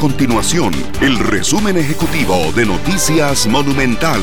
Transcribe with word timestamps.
continuación 0.00 0.72
el 1.02 1.18
resumen 1.18 1.76
ejecutivo 1.76 2.34
de 2.56 2.64
Noticias 2.64 3.46
Monumental. 3.46 4.22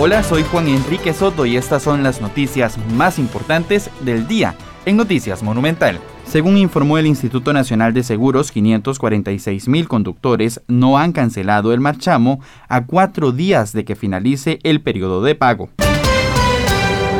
Hola, 0.00 0.22
soy 0.22 0.44
Juan 0.44 0.66
Enrique 0.66 1.12
Soto 1.12 1.44
y 1.44 1.58
estas 1.58 1.82
son 1.82 2.02
las 2.02 2.22
noticias 2.22 2.78
más 2.94 3.18
importantes 3.18 3.90
del 4.00 4.26
día 4.26 4.54
en 4.86 4.96
Noticias 4.96 5.42
Monumental. 5.42 6.00
Según 6.26 6.56
informó 6.56 6.96
el 6.96 7.06
Instituto 7.06 7.52
Nacional 7.52 7.92
de 7.92 8.02
Seguros, 8.02 8.50
546 8.50 9.68
mil 9.68 9.88
conductores 9.88 10.62
no 10.68 10.96
han 10.96 11.12
cancelado 11.12 11.74
el 11.74 11.80
marchamo 11.80 12.40
a 12.66 12.86
cuatro 12.86 13.32
días 13.32 13.74
de 13.74 13.84
que 13.84 13.94
finalice 13.94 14.58
el 14.62 14.80
periodo 14.80 15.22
de 15.22 15.34
pago. 15.34 15.68